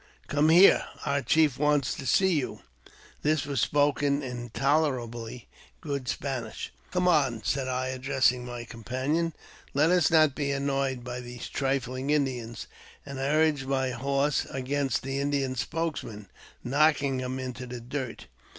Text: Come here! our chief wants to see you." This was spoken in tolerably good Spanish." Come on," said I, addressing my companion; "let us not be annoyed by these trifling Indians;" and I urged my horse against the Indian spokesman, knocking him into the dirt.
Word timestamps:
Come 0.25 0.49
here! 0.49 0.85
our 1.05 1.21
chief 1.21 1.59
wants 1.59 1.93
to 1.93 2.07
see 2.07 2.33
you." 2.33 2.63
This 3.21 3.45
was 3.45 3.61
spoken 3.61 4.23
in 4.23 4.49
tolerably 4.49 5.47
good 5.79 6.07
Spanish." 6.07 6.73
Come 6.91 7.07
on," 7.07 7.43
said 7.43 7.67
I, 7.67 7.89
addressing 7.89 8.43
my 8.43 8.63
companion; 8.63 9.33
"let 9.75 9.91
us 9.91 10.09
not 10.09 10.33
be 10.33 10.49
annoyed 10.49 11.03
by 11.03 11.19
these 11.19 11.47
trifling 11.47 12.09
Indians;" 12.09 12.65
and 13.05 13.19
I 13.19 13.27
urged 13.27 13.67
my 13.67 13.91
horse 13.91 14.47
against 14.49 15.03
the 15.03 15.19
Indian 15.19 15.53
spokesman, 15.55 16.29
knocking 16.63 17.19
him 17.19 17.37
into 17.37 17.67
the 17.67 17.79
dirt. 17.79 18.25